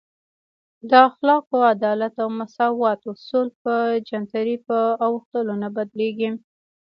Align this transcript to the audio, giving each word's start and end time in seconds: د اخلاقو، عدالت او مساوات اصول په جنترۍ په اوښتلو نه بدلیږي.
د 0.89 0.91
اخلاقو، 1.07 1.57
عدالت 1.73 2.13
او 2.23 2.29
مساوات 2.39 3.01
اصول 3.13 3.47
په 3.61 3.73
جنترۍ 4.07 4.57
په 4.67 4.77
اوښتلو 5.05 5.53
نه 5.63 5.69
بدلیږي. 5.75 6.29